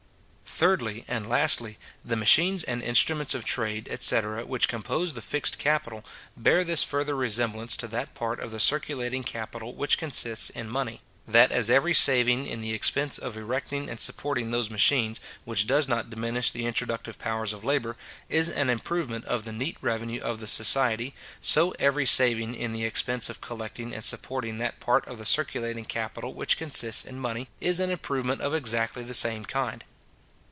[0.53, 4.45] Thirdly, and lastly, the machines and instruments of trade, etc.
[4.45, 6.05] which compose the fixed capital,
[6.37, 11.01] bear this further resemblance to that part of the circulating capital which consists in money;
[11.27, 15.87] that as every saving in the expense of erecting and supporting those machines, which does
[15.87, 17.97] not diminish the introductive powers of labour,
[18.29, 22.83] is an improvement of the neat revenue of the society; so every saving in the
[22.85, 27.49] expense of collecting and supporting that part of the circulating capital which consists in money
[27.59, 29.85] is an improvement of exactly the same kind.